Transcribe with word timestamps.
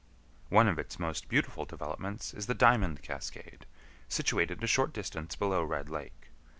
One 0.49 0.67
of 0.67 0.79
its 0.79 0.97
most 0.97 1.29
beautiful 1.29 1.63
developments 1.65 2.33
is 2.33 2.47
the 2.47 2.55
Diamond 2.55 3.03
Cascade, 3.03 3.67
situated 4.09 4.63
a 4.63 4.65
short 4.65 4.93
distance 4.93 5.35
below 5.35 5.61
Red 5.63 5.89
Lake. 5.91 6.29